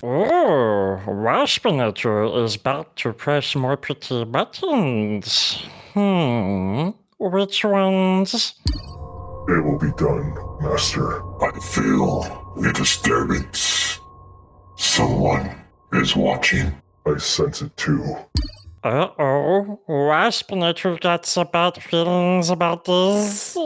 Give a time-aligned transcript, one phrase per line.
[0.00, 5.62] Oh, Waspinator is about to press more pretty buttons.
[5.92, 8.54] Hmm, which ones?
[9.48, 11.20] It will be done, Master.
[11.42, 13.98] I feel a disturbance.
[14.76, 15.50] Someone
[15.92, 16.80] is watching.
[17.04, 18.04] I sense it too.
[18.84, 23.56] Uh oh, Waspinator got some bad feelings about this.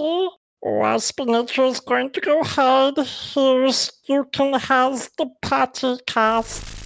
[0.65, 2.97] Waspinator is going to go hide.
[2.97, 6.82] Here's you can has the party cast.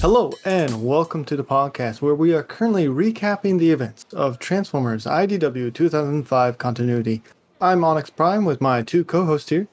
[0.00, 5.06] Hello, and welcome to the podcast where we are currently recapping the events of Transformers
[5.06, 7.20] IDW 2005 continuity.
[7.60, 9.66] I'm Onyx Prime with my two co hosts here.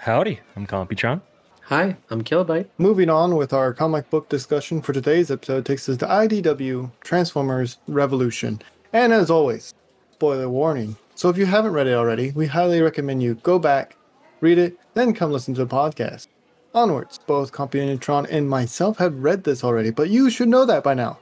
[0.00, 1.20] Howdy, I'm Computron.
[1.66, 2.66] Hi, I'm Kilobyte.
[2.78, 7.78] Moving on with our comic book discussion for today's episode takes us to IDW Transformers
[7.86, 8.60] Revolution.
[8.92, 9.72] And as always,
[10.14, 10.96] spoiler warning.
[11.14, 13.96] So if you haven't read it already, we highly recommend you go back,
[14.40, 16.26] read it, then come listen to the podcast.
[16.74, 20.92] Onwards, both Computron and myself have read this already, but you should know that by
[20.94, 21.18] now.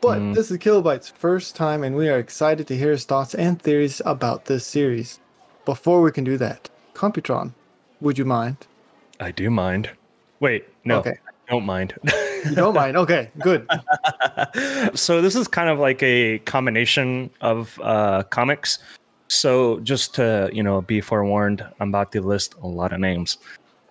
[0.00, 0.34] But Mm.
[0.34, 4.02] this is Kilobyte's first time, and we are excited to hear his thoughts and theories
[4.04, 5.20] about this series.
[5.64, 7.52] Before we can do that, Computron,
[8.00, 8.56] would you mind?
[9.20, 9.90] I do mind.
[10.40, 11.14] Wait, no, Okay.
[11.48, 11.94] I don't mind.
[12.44, 12.96] You don't mind?
[13.04, 13.66] Okay, good.
[14.94, 18.78] so this is kind of like a combination of uh, comics.
[19.28, 23.38] So just to you know be forewarned, I'm about to list a lot of names.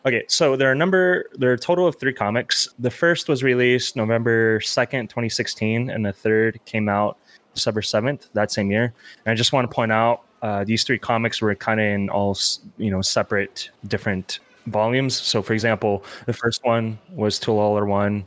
[0.06, 1.26] Okay, so there are a number.
[1.34, 2.70] There are a total of three comics.
[2.78, 7.18] The first was released November second, 2016, and the third came out
[7.56, 8.94] December 7th that same year.
[9.26, 12.10] And I just want to point out uh, these three comics were kind of in
[12.10, 12.38] all
[12.78, 15.16] you know separate, different volumes.
[15.16, 18.26] So, for example, the first one was Tool All One,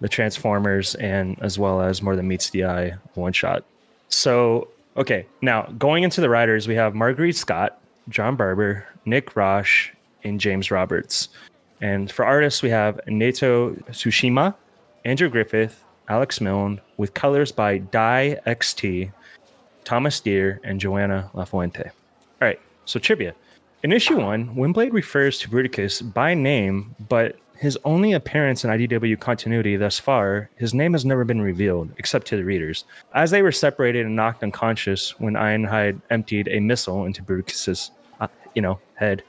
[0.00, 3.64] the Transformers, and as well as More Than Meets the Eye one shot.
[4.08, 7.78] So, okay, now going into the writers, we have Mairghread Scott,
[8.08, 9.92] John Barber, Nick Roche,
[10.24, 11.28] and James Roberts.
[11.80, 14.54] And for artists, we have Nato Tsushima,
[15.04, 19.12] Andrew Griffith, Alex Milne, with colors by Dai XT,
[19.84, 21.86] Thomas Deere, and Joana Lafuente.
[21.86, 21.92] All
[22.48, 23.34] right, so trivia.
[23.84, 29.18] In issue one, Windblade refers to Bruticus by name, but his only appearance in IDW
[29.18, 32.84] continuity thus far, his name has never been revealed, except to the readers.
[33.14, 37.90] As they were separated and knocked unconscious when Ironhide emptied a missile into Bruticus's,
[38.20, 39.22] uh, you know, head,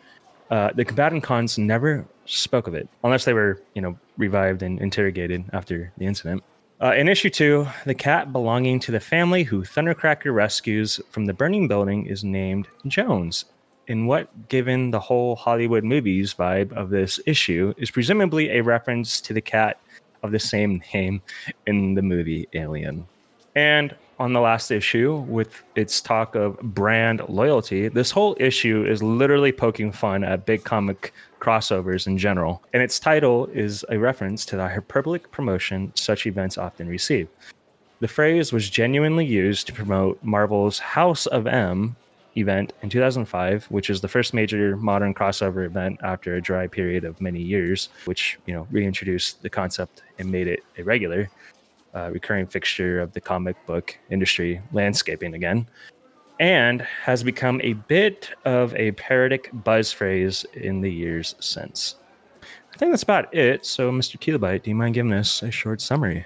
[0.49, 5.43] uh, the Combaticons never spoke of it, unless they were, you know, revived and interrogated
[5.53, 6.43] after the incident.
[6.81, 11.33] Uh, in issue two, the cat belonging to the family who Thundercracker rescues from the
[11.33, 13.45] burning building is named Jones.
[13.87, 19.19] In what, given the whole Hollywood movies vibe of this issue, is presumably a reference
[19.21, 19.79] to the cat
[20.23, 21.21] of the same name
[21.65, 23.07] in the movie Alien.
[23.55, 29.01] And on the last issue, with its talk of brand loyalty, this whole issue is
[29.01, 32.61] literally poking fun at big comic crossovers in general.
[32.73, 37.29] And its title is a reference to the hyperbolic promotion such events often receive.
[38.01, 41.95] The phrase was genuinely used to promote Marvel's House of M
[42.35, 47.03] event in 2005, which is the first major modern crossover event after a dry period
[47.03, 51.29] of many years, which you know reintroduced the concept and made it a regular
[51.95, 55.67] uh, recurring fixture of the comic book industry landscaping again,
[56.39, 61.95] and has become a bit of a parodic buzz phrase in the years since.
[62.73, 63.65] I think that's about it.
[63.65, 64.17] So, Mr.
[64.17, 66.25] Kilobyte, do you mind giving us a short summary?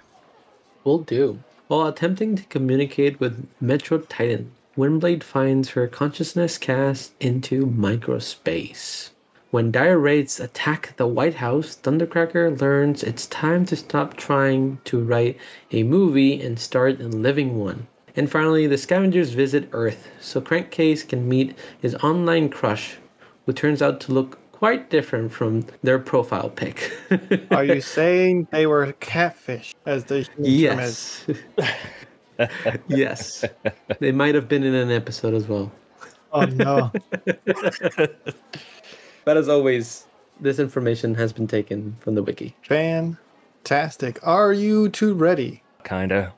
[0.84, 1.40] Will do.
[1.68, 9.12] While attempting to communicate with Metro Titan, Windblade finds her consciousness cast into microspace.
[9.54, 15.00] When Dire Wraiths attack the White House, Thundercracker learns it's time to stop trying to
[15.00, 15.38] write
[15.72, 17.86] a movie and start a living one.
[18.16, 22.98] And finally, the scavengers visit Earth so Crankcase can meet his online crush,
[23.46, 26.92] who turns out to look quite different from their profile pic.
[27.52, 30.28] Are you saying they were catfish, as the?
[30.40, 31.28] Yes.
[32.88, 33.46] yes.
[34.00, 35.72] They might have been in an episode as well.
[36.32, 36.92] Oh no.
[39.26, 40.06] But as always,
[40.40, 42.56] this information has been taken from the wiki.
[42.64, 44.20] Fantastic.
[44.26, 45.64] Are you two ready?
[45.84, 46.34] Kinda.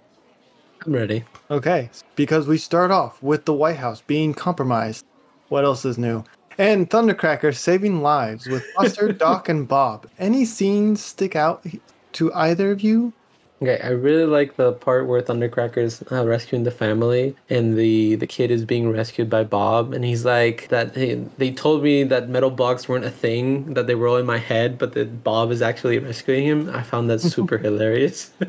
[0.85, 1.23] I'm ready.
[1.49, 5.05] Okay, because we start off with the White House being compromised.
[5.49, 6.23] What else is new?
[6.57, 10.07] And Thundercracker saving lives with Buster, Doc, and Bob.
[10.19, 11.65] Any scenes stick out
[12.13, 13.13] to either of you?
[13.61, 18.27] Okay, I really like the part where Thundercracker's uh, rescuing the family, and the the
[18.27, 20.93] kid is being rescued by Bob, and he's like that.
[20.93, 24.25] Hey, they told me that metal blocks weren't a thing, that they were all in
[24.25, 26.69] my head, but that Bob is actually rescuing him.
[26.69, 28.31] I found that super hilarious.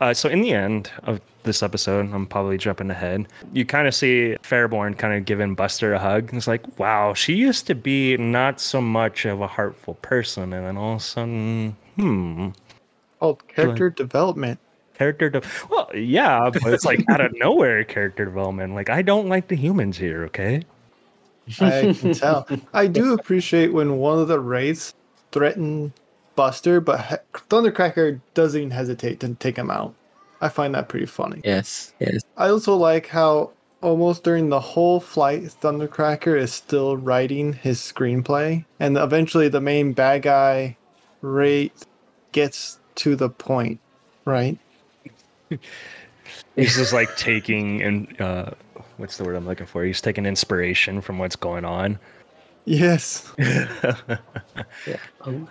[0.00, 3.26] Uh, so in the end of this episode, I'm probably jumping ahead.
[3.52, 6.34] You kind of see Faireborn kind of giving Buster a hug.
[6.34, 10.66] It's like, wow, she used to be not so much of a heartful person, and
[10.66, 12.50] then all of a sudden, hmm,
[13.20, 14.58] Called character development.
[14.94, 15.28] character.
[15.30, 18.74] De- well, yeah, but it's like out of nowhere character development.
[18.74, 20.24] Like I don't like the humans here.
[20.26, 20.62] Okay.
[21.60, 22.46] I can tell.
[22.74, 24.94] I do appreciate when one of the wraiths
[25.32, 25.92] threaten
[26.34, 27.16] Buster, but he-
[27.48, 29.94] Thundercracker doesn't even hesitate to take him out.
[30.40, 31.40] I find that pretty funny.
[31.44, 32.20] yes, yes.
[32.36, 38.64] I also like how almost during the whole flight, Thundercracker is still writing his screenplay,
[38.80, 40.76] and eventually the main bad guy,
[41.22, 41.86] Wraith,
[42.32, 43.80] gets to the point,
[44.24, 44.58] right?
[46.56, 48.50] He's just like taking and uh,
[48.96, 49.84] what's the word I'm looking for?
[49.84, 51.98] He's taking inspiration from what's going on.
[52.64, 53.32] Yes.
[54.86, 54.96] Yeah.
[55.22, 55.48] Um,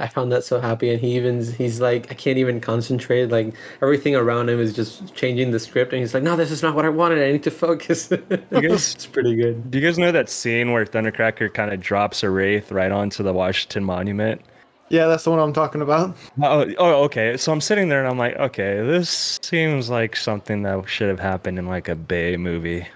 [0.00, 3.26] I found that so happy, and he even he's like, I can't even concentrate.
[3.30, 6.62] Like everything around him is just changing the script, and he's like, No, this is
[6.62, 7.26] not what I wanted.
[7.26, 8.06] I need to focus.
[8.50, 9.70] guys- it's pretty good.
[9.70, 13.22] Do you guys know that scene where Thundercracker kind of drops a wraith right onto
[13.24, 14.40] the Washington Monument?
[14.90, 16.16] Yeah, that's the one I'm talking about.
[16.42, 17.36] Oh, oh, okay.
[17.36, 21.20] So I'm sitting there and I'm like, okay, this seems like something that should have
[21.20, 22.86] happened in like a Bay movie.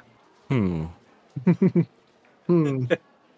[0.49, 0.87] Hmm.
[2.47, 2.87] Hmm.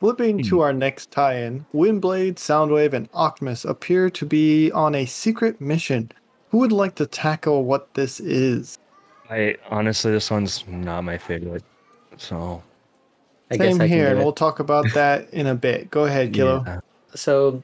[0.01, 5.61] Flipping to our next tie-in, Windblade, Soundwave, and Optimus appear to be on a secret
[5.61, 6.11] mission.
[6.50, 8.79] Who would like to tackle what this is?
[9.31, 11.65] I honestly, this one's not my favorite.
[12.17, 12.62] So
[13.50, 15.91] I Same guess I here, and we'll talk about that in a bit.
[15.91, 16.62] Go ahead, Kilo.
[16.67, 16.81] yeah.
[17.15, 17.62] so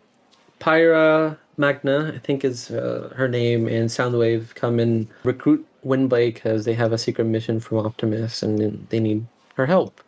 [0.61, 6.65] Pyra Magna, I think is uh, her name, and Soundwave come and recruit Windblade because
[6.65, 10.01] they have a secret mission from Optimus and they need her help.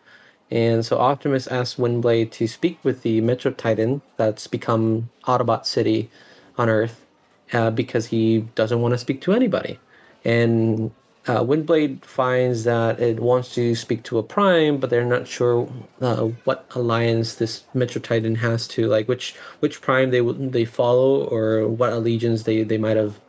[0.50, 6.10] And so Optimus asks Windblade to speak with the Metro Titan that's become Autobot City
[6.58, 7.06] on Earth
[7.54, 9.78] uh, because he doesn't want to speak to anybody.
[10.24, 10.90] And
[11.28, 15.70] uh, Windblade finds that it wants to speak to a Prime, but they're not sure
[16.00, 20.64] uh, what alliance this Metro Titan has to, like which which Prime they will they
[20.64, 23.20] follow or what allegiance they they might have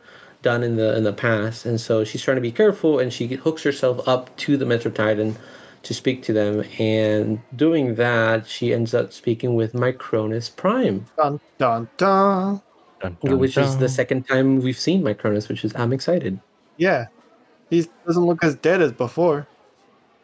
[0.42, 1.66] done in the in the past.
[1.66, 4.90] And so she's trying to be careful, and she hooks herself up to the Metro
[4.90, 5.36] Titan
[5.84, 6.64] to speak to them.
[6.80, 12.60] And doing that, she ends up speaking with Micronus Prime, Dun dun dun.
[13.00, 13.88] Dun, dun, which is the dun.
[13.88, 16.40] second time we've seen Micronus, which is I'm excited.
[16.76, 17.06] Yeah,
[17.74, 19.46] he doesn't look as dead as before.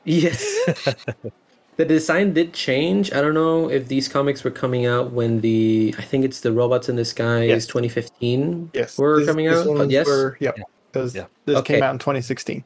[0.05, 0.43] Yes.
[1.77, 3.13] the design did change.
[3.13, 6.53] I don't know if these comics were coming out when the I think it's the
[6.53, 7.63] Robots in Disguise Yes.
[7.63, 8.71] is 2015.
[8.75, 9.67] Yes, Were these- coming these out?
[9.67, 10.07] Oh, yes.
[10.07, 10.57] were- yep.
[10.93, 11.27] Because Yeah.
[11.47, 11.75] this Okay.
[11.75, 12.65] came out in 2016.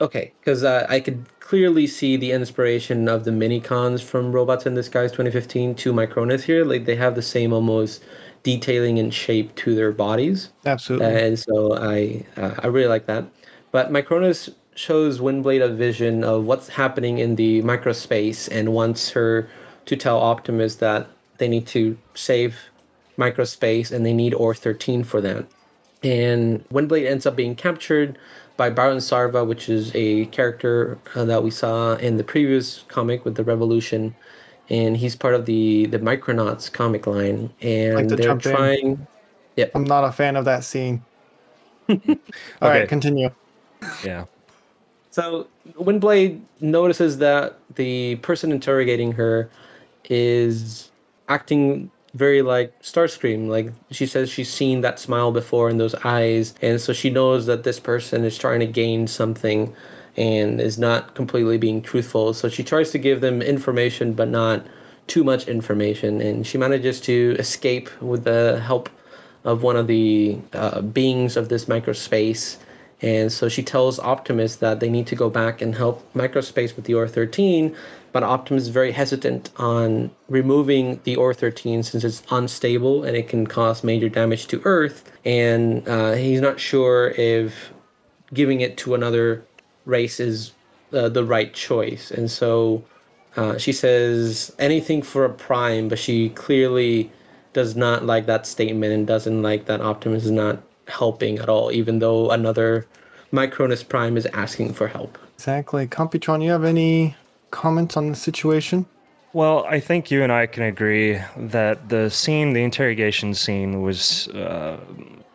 [0.00, 4.66] Okay, because uh, I could clearly see the inspiration of the mini cons from Robots
[4.66, 6.64] in Disguise 2015 to Micronus here.
[6.64, 8.02] Like they have the same almost
[8.42, 10.48] detailing and shape to their bodies.
[10.66, 11.06] Absolutely.
[11.06, 13.24] and so I uh, I really like that.
[13.72, 19.48] But Micronus shows Windblade a vision of what's happening in the microspace and wants her
[19.86, 21.08] to tell Optimus that
[21.38, 22.56] they need to save
[23.18, 25.46] microspace and they need Ore-13 for that.
[26.02, 28.18] And Windblade ends up being captured
[28.56, 33.24] by Baron Sarva, which is a character uh, that we saw in the previous comic
[33.24, 34.14] with the Revolution.
[34.70, 38.52] And he's part of the the Micronauts comic line, and to they're jump in.
[38.52, 39.06] trying.
[39.74, 41.04] I'm not a fan of that scene.
[41.88, 41.96] All
[42.70, 42.86] right, Okay.
[42.86, 43.30] continue.
[44.04, 44.24] Yeah.
[45.10, 49.50] So Windblade notices that the person interrogating her
[50.08, 50.90] is
[51.28, 53.48] acting very like Starscream.
[53.48, 57.46] Like she says she's seen that smile before in those eyes, and so she knows
[57.46, 59.74] that this person is trying to gain something
[60.16, 62.34] and is not completely being truthful.
[62.34, 64.66] So she tries to give them information, but not
[65.06, 68.88] too much information, and she manages to escape with the help
[69.44, 72.58] of one of the uh, beings of this microspace.
[73.02, 76.84] And so she tells Optimus that they need to go back and help Microspace with
[76.84, 77.74] the Ore-13,
[78.12, 83.46] but Optimus is very hesitant on removing the Ore-13 since it's unstable and it can
[83.46, 85.10] cause major damage to Earth.
[85.24, 87.72] And uh, he's not sure if
[88.32, 89.44] giving it to another
[89.84, 90.52] race is
[90.92, 92.10] uh, the right choice.
[92.12, 92.84] And so
[93.36, 97.10] uh, she says anything for a prime, but she clearly
[97.52, 101.72] does not like that statement and doesn't like that Optimus is not helping at all,
[101.72, 102.86] even though another
[103.32, 105.18] Micronus Prime is asking for help.
[105.34, 105.86] Exactly.
[105.88, 107.16] Computron, you have any
[107.50, 108.86] comments on the situation?
[109.32, 114.28] Well, I think you and I can agree that the scene, the interrogation scene, was
[114.28, 114.78] uh,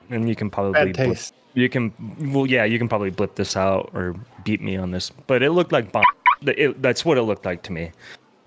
[0.09, 1.33] and you can probably Bad blip, taste.
[1.55, 1.91] you can
[2.31, 5.51] well yeah you can probably blip this out or beat me on this, but it
[5.51, 6.03] looked like bomb.
[6.45, 7.91] It, that's what it looked like to me.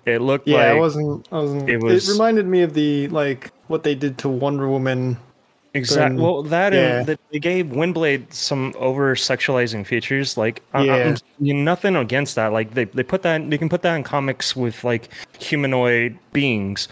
[0.05, 1.27] It looked Yeah, like it wasn't.
[1.31, 1.69] I wasn't.
[1.69, 5.17] it It, reminded me of the like what they did to Wonder Woman.
[5.73, 6.17] Exactly.
[6.17, 6.99] then- Well, that yeah.
[6.99, 10.37] and that they gave Windblade some over sexualizing features.
[10.37, 11.15] Like, Yeah.
[11.39, 12.51] I'm nothing against that.
[12.51, 15.09] Like, they they put that they can put that in comics with like
[15.39, 16.87] humanoid beings,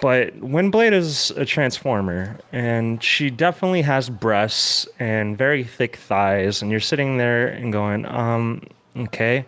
[0.00, 6.60] but Windblade is a transformer, and she definitely has breasts and very thick thighs.
[6.60, 8.62] And you're sitting there and going, um,
[8.96, 9.44] okay.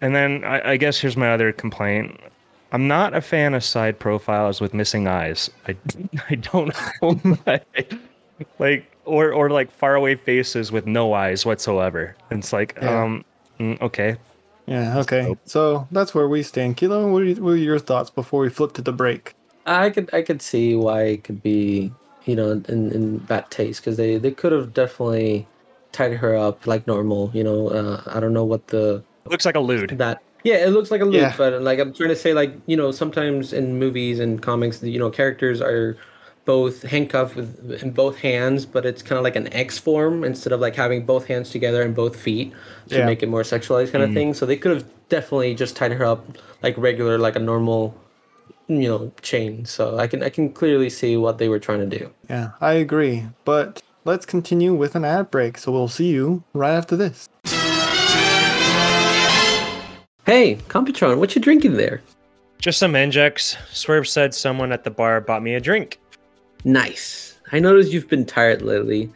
[0.00, 2.18] And then I, I guess here's my other complaint.
[2.74, 5.48] I'm not a fan of side profiles with missing eyes.
[5.68, 5.76] I,
[6.30, 7.38] I don't know.
[8.58, 12.16] like or or like faraway faces with no eyes whatsoever.
[12.32, 13.02] It's like Yeah.
[13.04, 13.24] um
[13.60, 14.16] mm, okay.
[14.66, 14.98] Yeah.
[14.98, 15.36] Okay.
[15.44, 16.76] So that's where we stand.
[16.76, 19.36] Kilo, what are, you, what are your thoughts before we flip to the break?
[19.66, 21.92] I could I could see why it could be
[22.24, 25.46] you know in, in bad taste because they they could have definitely
[25.92, 27.30] tied her up like normal.
[27.34, 29.90] You know, uh, I don't know what the Looks like a lewd.
[29.98, 31.34] that yeah it looks like a loop Yeah.
[31.36, 34.98] but like i'm trying to say like you know sometimes in movies and comics you
[34.98, 35.96] know characters are
[36.44, 40.52] both handcuffed with in both hands but it's kind of like an x form instead
[40.52, 42.52] of like having both hands together and both feet
[42.88, 43.06] to Yeah.
[43.06, 44.14] make it more sexualized kind of mm-hmm.
[44.14, 46.24] thing so they could have definitely just tied her up
[46.62, 47.94] like regular like a normal
[48.68, 51.98] you know chain so i can i can clearly see what they were trying to
[51.98, 53.24] do Yeah, I agree.
[53.44, 55.58] But let's continue with an ad break.
[55.58, 57.28] So we'll see you right after this.
[60.26, 62.00] Hey computron what you drinking there
[62.58, 63.56] Just some Engex.
[63.72, 66.00] Swerve said someone at the bar bought me a drink.
[66.64, 69.10] nice i noticed you've been tired lately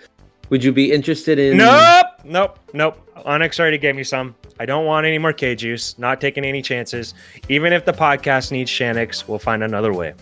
[0.50, 3.10] would you be interested in Nope, nope, nope.
[3.26, 4.34] Onyx already gave me some.
[4.58, 5.98] I don't want any more K juice.
[5.98, 7.12] Not taking any chances.
[7.50, 10.14] Even if the podcast needs Shanix, we'll find another way.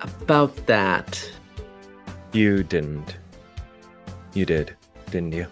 [0.00, 1.30] about that
[2.32, 3.16] You didn't.
[4.34, 4.74] You did,
[5.10, 5.46] didn't you?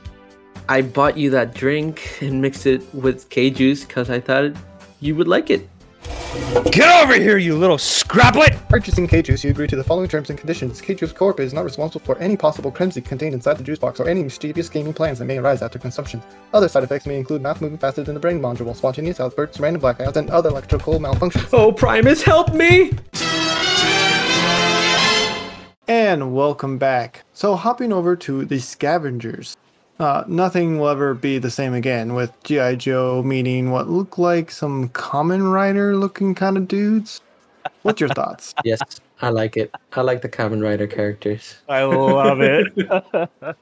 [0.68, 4.52] I bought you that drink and mixed it with K juice because I thought
[5.00, 5.68] you would like it.
[6.70, 8.56] Get over here, you little scraplet!
[8.68, 10.80] Purchasing K-Juice, you agree to the following terms and conditions.
[10.80, 14.08] K-Juice Corp is not responsible for any possible crimson contained inside the juice box or
[14.08, 16.22] any mischievous gaming plans that may arise after consumption.
[16.54, 19.58] Other side effects may include mouth moving faster than the brain module, while spontaneous outbursts,
[19.58, 21.48] random blackouts, and other electrical malfunctions.
[21.52, 22.92] Oh, Primus, help me!
[25.88, 27.24] And welcome back.
[27.32, 29.56] So, hopping over to the scavengers.
[30.00, 32.76] Uh, nothing will ever be the same again with G.I.
[32.76, 37.20] Joe meeting what look like some common rider looking kind of dudes.
[37.82, 38.54] What's your thoughts?
[38.64, 38.80] Yes,
[39.20, 39.74] I like it.
[39.92, 41.56] I like the common Rider characters.
[41.68, 42.66] I love it.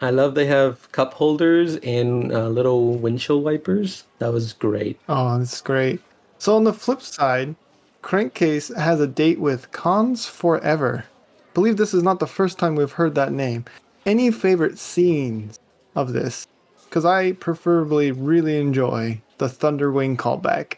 [0.00, 4.04] I love they have cup holders and uh, little windshield wipers.
[4.18, 4.98] That was great.
[5.08, 6.00] Oh, that's great.
[6.38, 7.54] So, on the flip side,
[8.00, 11.04] Crankcase has a date with Cons Forever.
[11.52, 13.66] believe this is not the first time we've heard that name.
[14.06, 15.58] Any favorite scenes
[15.96, 16.46] of this?
[16.84, 20.74] Because I preferably really enjoy the Thunderwing callback.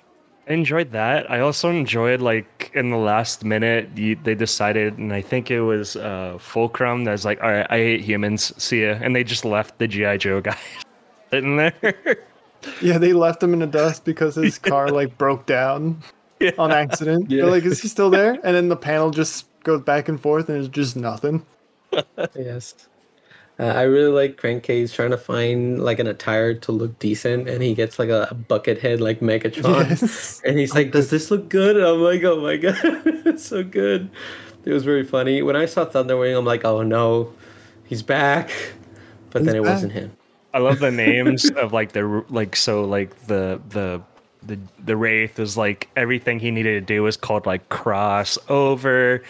[0.49, 1.31] I enjoyed that.
[1.31, 5.61] I also enjoyed like in the last minute you, they decided, and I think it
[5.61, 8.55] was uh, Fulcrum that's like, all right, I hate humans.
[8.57, 10.57] See ya, and they just left the GI Joe guy
[11.31, 12.19] sitting there.
[12.81, 16.03] Yeah, they left him in the dust because his car like broke down
[16.57, 17.31] on accident.
[17.31, 17.43] Yeah.
[17.43, 18.39] They're like, is he still there?
[18.43, 21.45] And then the panel just goes back and forth and it's just nothing.
[22.37, 22.75] Yes.
[23.59, 27.61] Uh, I really like Crankcase trying to find like an attire to look decent, and
[27.63, 29.91] he gets like a, a bucket head like Megatron.
[29.91, 30.41] Yes.
[30.45, 32.79] And he's like, "Does this look good?" And I'm like, "Oh my god,
[33.27, 34.11] it's so good!"
[34.65, 35.43] It was very funny.
[35.43, 37.33] When I saw Thunderwing, I'm like, "Oh no,
[37.85, 38.51] he's back!"
[39.31, 39.73] But then it back.
[39.73, 40.13] wasn't him.
[40.55, 44.01] I love the names of like the like so like the the
[44.47, 49.23] the the wraith is like everything he needed to do was called like cross over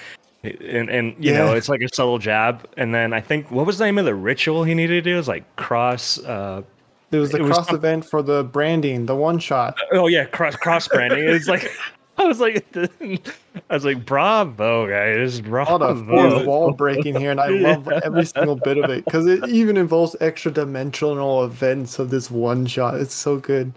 [0.44, 3.78] and and you know it's like a subtle jab and then I think what was
[3.78, 6.62] the name of the ritual he needed to do it was like cross uh
[7.10, 9.76] It was the It cross some- event for the branding, the one shot.
[9.92, 11.68] oh yeah cross cross branding it's like
[12.18, 12.66] I was like
[13.00, 18.76] I was like bravo guys bravo wall breaking here, and I love every single bit
[18.78, 22.94] of it because it even involves extra dimensional events of this one shot.
[22.94, 23.72] It's so good.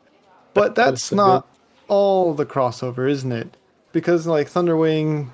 [0.55, 1.47] But that's so not
[1.87, 3.55] all the crossover, isn't it?
[3.91, 5.29] Because like Thunderwing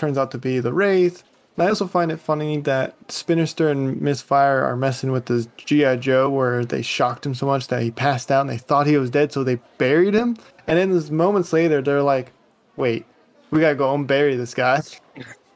[0.00, 1.22] turns out to be the Wraith.
[1.56, 5.96] And I also find it funny that Spinister and Misfire are messing with this G.I.
[5.96, 8.96] Joe where they shocked him so much that he passed out and they thought he
[8.96, 10.36] was dead, so they buried him.
[10.66, 12.32] And then this moments later, they're like,
[12.76, 13.04] wait,
[13.50, 14.80] we gotta go and bury this guy.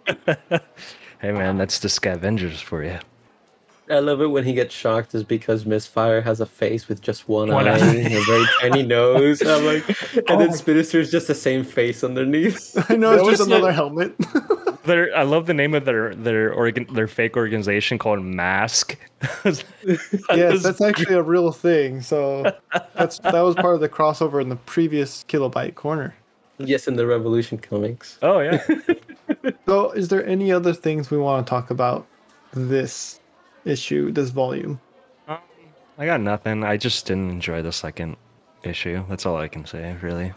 [1.25, 2.99] hey man that's the scavengers for you
[3.91, 7.29] I love it when he gets shocked, is because Misfire has a face with just
[7.29, 7.79] one, One eye, eye.
[7.79, 9.43] and a very tiny nose.
[9.43, 9.87] I'm like,
[10.17, 10.39] and Oh.
[10.39, 12.75] then Spinister's just the same face underneath.
[12.91, 14.15] I know it's just another the- helmet.
[14.85, 18.97] their I love the name of their their organ their fake organization called Mask.
[19.45, 22.01] yes, that's actually a real thing.
[22.03, 22.53] So
[22.95, 26.15] that's that was part of the crossover in the previous Kilobyte corner.
[26.59, 28.19] Yes, in the Revolution comics.
[28.23, 28.63] Oh yeah.
[29.67, 32.07] So, is there any other things we want to talk about
[32.53, 33.21] this
[33.65, 34.81] issue, this volume?
[35.29, 35.39] Um,
[35.99, 36.65] I got nothing.
[36.65, 38.17] I just didn't enjoy the second
[38.63, 39.05] issue.
[39.09, 40.33] That's all I can say, really.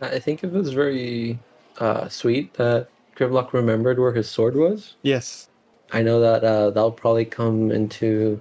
[0.00, 1.38] I think it was very
[1.78, 4.96] uh, sweet that Grimlock remembered where his sword was.
[5.02, 5.48] Yes.
[5.92, 8.40] I know that uh, that'll probably come into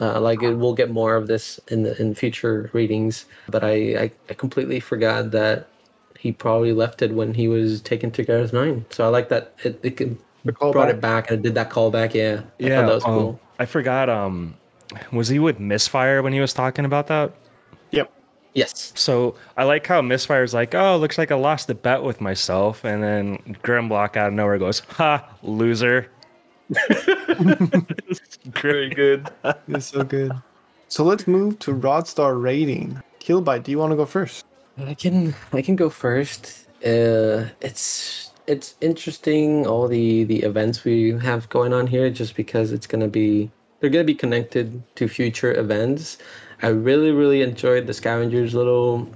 [0.00, 3.26] uh, like it, we'll get more of this in the in future readings.
[3.48, 5.68] But I, I, I completely forgot that
[6.18, 8.84] he probably left it when he was taken to Garrus Nine.
[8.90, 10.90] So I like that it, it can, The brought callback.
[10.90, 12.14] it back and did that callback.
[12.14, 13.40] Yeah, I Yeah, that was um, cool.
[13.58, 14.08] I forgot.
[14.08, 14.56] Um,
[15.12, 17.32] was he with Misfire when he was talking about that?
[17.90, 18.10] Yep.
[18.54, 22.20] Yes, So I like how Misfire's like, oh, looks like I lost the bet with
[22.20, 26.10] myself, and then Grimlock out of nowhere goes, ha, loser.
[28.44, 29.30] very good.
[29.68, 30.32] It's so good.
[30.88, 33.00] So let's move to Rodstar rating.
[33.20, 34.44] Kilobyte, do you want to go first?
[34.78, 36.66] I can I can go first.
[36.84, 42.70] Uh, it's it's interesting all the the events we have going on here, just because
[42.72, 46.18] it's gonna be they're gonna be connected to future events.
[46.62, 49.08] I really really enjoyed the Scavengers little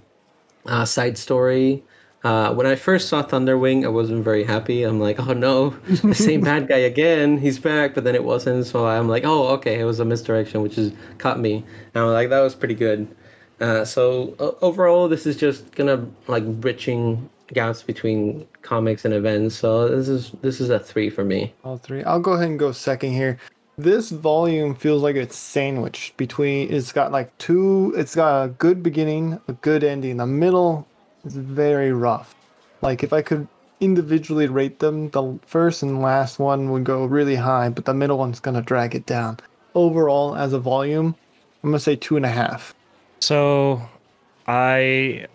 [0.66, 1.85] uh, side story.
[2.25, 4.83] Uh, when I first saw Thunderwing, I wasn't very happy.
[4.83, 5.71] I'm like, oh no,
[6.02, 7.38] the same bad guy again.
[7.38, 8.66] He's back, but then it wasn't.
[8.66, 11.64] So I'm like, oh okay, it was a misdirection, which has caught me.
[11.95, 13.07] And I'm like, that was pretty good.
[13.61, 19.55] Uh, so o- overall, this is just gonna like bridging gaps between comics and events.
[19.55, 21.53] So this is this is a three for me.
[21.65, 22.03] All three.
[22.05, 23.38] I'll go ahead and go second here.
[23.79, 26.73] This volume feels like it's sandwiched between.
[26.73, 27.93] It's got like two.
[27.97, 30.17] It's got a good beginning, a good ending.
[30.17, 30.87] The middle
[31.25, 32.35] is very rough.
[32.81, 33.47] Like if I could
[33.81, 38.19] individually rate them, the first and last one would go really high, but the middle
[38.19, 39.38] one's gonna drag it down.
[39.75, 41.15] Overall, as a volume,
[41.62, 42.75] I'm gonna say two and a half.
[43.21, 43.83] So,
[44.47, 45.26] I,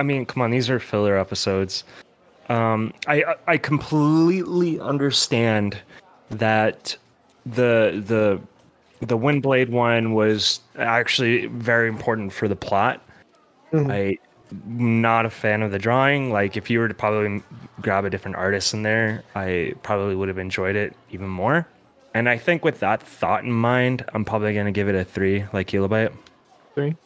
[0.00, 1.84] I mean, come on, these are filler episodes.
[2.48, 5.76] Um, I I- completely understand
[6.30, 6.96] that
[7.44, 8.40] the the
[9.06, 13.02] the Windblade one was actually very important for the plot.
[13.72, 13.92] Mhm.
[13.92, 14.18] I
[14.66, 16.32] not a fan of the drawing.
[16.32, 17.42] Like if you were to probably
[17.82, 21.68] grab a different artist in there, I probably would have enjoyed it even more.
[22.14, 25.44] And I think with that thought in mind, I'm probably gonna give it a three,
[25.52, 26.12] like Kilobyte.
[26.74, 26.96] Three.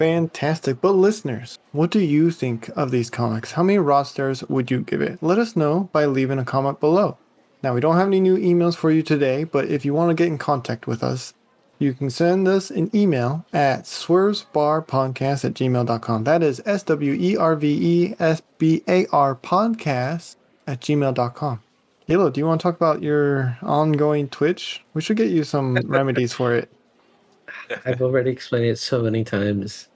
[0.00, 0.80] Fantastic.
[0.80, 3.52] But listeners, what do you think of these comics?
[3.52, 5.22] How many rod stars would you give it?
[5.22, 7.18] Let us know by leaving a comment below.
[7.62, 10.14] Now, we don't have any new emails for you today, but if you want to
[10.14, 11.34] get in contact with us,
[11.78, 16.24] you can send us an email at swervesbarpodcast at gmail.com.
[16.24, 20.36] That is S W E R V E S B A R podcast
[20.66, 21.60] at gmail.com.
[22.06, 24.82] Halo, do you want to talk about your ongoing Twitch?
[24.94, 26.72] We should get you some remedies for it.
[27.84, 29.89] I've already explained it so many times,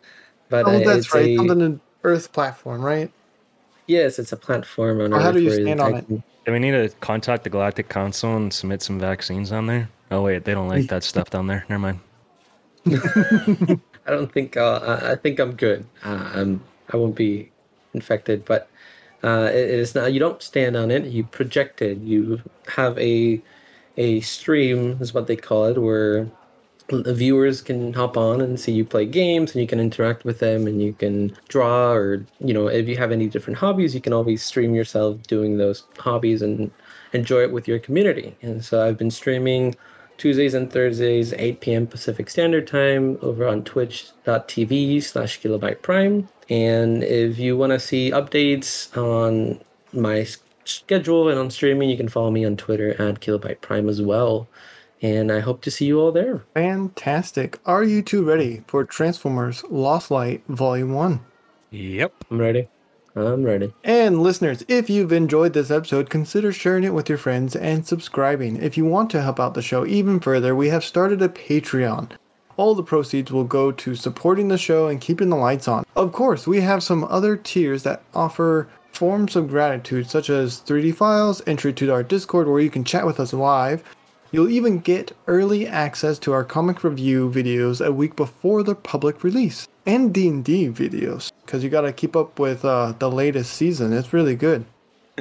[0.63, 1.31] but Oh, uh, that's it's right.
[1.31, 3.11] a- On the Earth platform, right?
[3.87, 6.09] yes, it's a platform on Or how Earth do you stand on it?
[6.09, 9.89] Do we need to contact the Galactic Council and submit some vaccines on there?
[10.11, 11.65] Oh wait, they don't like that stuff down there.
[11.69, 12.01] Never mind.
[12.87, 15.87] I don't think uh, I, I think I'm good.
[16.05, 16.63] Uh, I'm
[16.93, 17.51] I won't be
[17.95, 18.69] infected, but
[19.25, 20.13] uh, it, it is not.
[20.13, 21.05] You don't stand on it.
[21.07, 21.99] You project it.
[21.99, 23.43] You have a
[23.97, 26.31] a stream is what they call it, where the
[26.91, 30.67] viewers can hop on and see you play games, and you can interact with them,
[30.67, 34.13] and you can draw, or you know, if you have any different hobbies, you can
[34.13, 36.71] always stream yourself doing those hobbies and
[37.13, 38.37] enjoy it with your community.
[38.43, 39.77] And so I've been streaming
[40.19, 41.87] Tuesdays and Thursdays, 8 p.m.
[41.87, 46.29] Pacific Standard Time over on twitch.tv slash kilobyte prime.
[46.51, 49.61] And if you want to see updates on
[49.93, 50.27] my
[50.65, 54.49] schedule and on streaming, you can follow me on Twitter at kilobyte prime as well.
[55.03, 56.45] And I hope to see you all there.
[56.55, 57.59] Fantastic.
[57.67, 61.21] Are you two ready for Transformers Lost Light Volume 1?
[61.71, 62.25] Yep.
[62.31, 62.69] I'm ready.
[63.17, 63.73] I'm ready.
[63.85, 68.57] And listeners, if you've enjoyed this episode, consider sharing it with your friends and subscribing.
[68.61, 72.11] If you want to help out the show even further, we have started a Patreon.
[72.57, 75.85] All the proceeds will go to supporting the show and keeping the lights on.
[75.97, 80.95] Of course, we have some other tiers that offer forms of gratitude, such as 3D
[80.95, 83.83] files, entry to our Discord where you can chat with us live.
[84.35, 89.23] You'll even get early access to our comic review videos a week before the public
[89.23, 93.93] release, and D&D videos, because you got to keep up with uh, the latest season.
[93.93, 94.65] It's really good.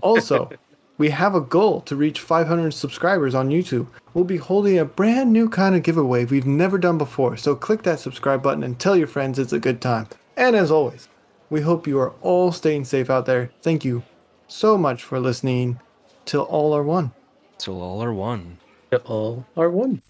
[0.01, 0.49] Also,
[0.97, 3.85] we have a goal to reach 500 subscribers on YouTube.
[4.15, 7.83] We'll be holding a brand new kind of giveaway we've never done before, so click
[7.83, 10.07] that subscribe button and tell your friends it's a good time.
[10.35, 11.07] And as always,
[11.51, 13.51] we hope you are all staying safe out there.
[13.61, 14.01] Thank you
[14.47, 15.79] so much for listening.
[16.25, 17.11] till all are one.
[17.59, 18.57] Till all are one.
[19.05, 20.01] All are one.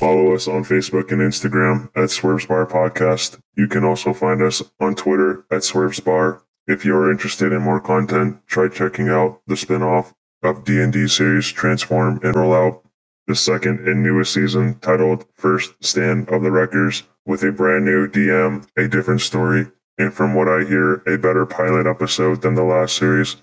[0.00, 3.38] Follow us on Facebook and Instagram at Swerves Bar Podcast.
[3.54, 6.42] You can also find us on Twitter at Swerves Bar.
[6.66, 11.52] If you are interested in more content, try checking out the spin-off of D&D series
[11.52, 12.80] Transform and Rollout,
[13.26, 18.08] the second and newest season titled First Stand of the Wreckers with a brand new
[18.08, 19.66] DM, a different story,
[19.98, 23.36] and from what I hear, a better pilot episode than the last series.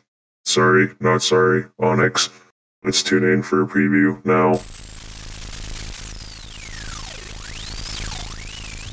[0.48, 2.30] Sorry, not sorry, Onyx.
[2.82, 4.62] Let's tune in for a preview now.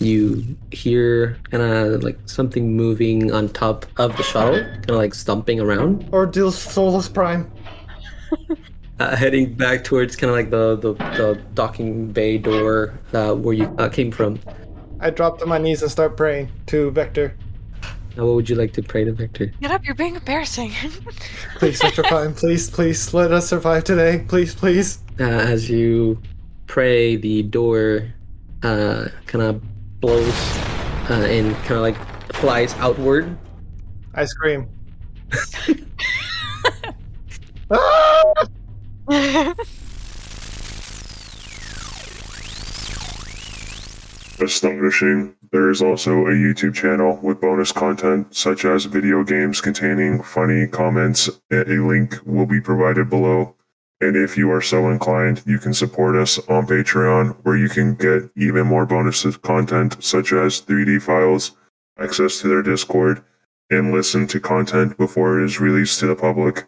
[0.04, 5.14] You hear kind of like something moving on top of the shuttle, kind of like
[5.14, 7.48] stomping around, Or deal Solus Prime.
[8.98, 13.54] uh, heading back towards kind of like the, the, the docking bay door uh, where
[13.54, 14.40] you uh, came from.
[14.98, 17.36] I drop to my knees and start praying to Vector.
[18.16, 19.46] Now, what would you like to pray to Vector?
[19.60, 20.70] Get up, you're being embarrassing.
[21.58, 24.24] Please, Vector Prime, please, please, let us survive today.
[24.28, 24.98] Please, please.
[25.18, 26.20] Uh, as you
[26.66, 28.12] pray, the door
[28.62, 29.62] uh, kind of
[30.00, 30.56] blows
[31.10, 31.96] uh, and kind of like
[32.34, 33.36] flies outward.
[34.14, 34.68] I scream.
[37.70, 39.54] Ah!
[44.38, 45.34] Astonishing.
[45.54, 50.66] There is also a YouTube channel with bonus content such as video games containing funny
[50.66, 51.30] comments.
[51.52, 53.54] A link will be provided below.
[54.00, 57.94] And if you are so inclined, you can support us on Patreon where you can
[57.94, 61.52] get even more bonus content such as 3D files,
[62.00, 63.22] access to their Discord,
[63.70, 66.64] and listen to content before it is released to the public.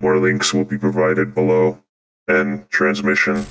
[0.00, 1.84] More links will be provided below.
[2.26, 3.44] And transmission.